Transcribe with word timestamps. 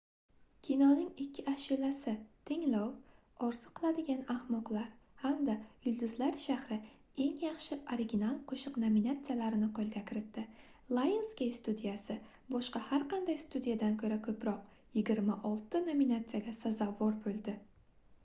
kinoning 0.67 1.09
ikki 1.23 1.43
ashulasi— 1.49 2.13
tinglov 2.51 3.43
orzu 3.47 3.73
qiladigan 3.79 4.23
ahmoqlar 4.35 4.87
hamda 5.25 5.57
yulduzlar 5.83 6.39
shahri 6.45 6.79
eng 7.27 7.35
yaxshi 7.43 7.77
original 7.97 8.41
qo'shiq 8.53 8.79
nominatsiyalarini 8.85 9.69
qo'lga 9.81 10.03
kiritdi. 10.09 10.47
lionsgate 10.99 11.59
studiyasi 11.61 12.19
boshqa 12.57 12.83
har 12.89 13.07
qanday 13.15 13.39
studiyadan 13.45 14.01
ko'ra 14.03 14.19
ko'proq– 14.31 14.99
26 15.05 15.53
ta 15.77 15.85
nominatsiyaga 15.93 16.59
sazovor 16.65 17.17
bo'ldi 17.29 17.59